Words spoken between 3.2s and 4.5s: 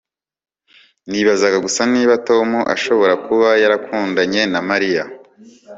kuba yarakundanye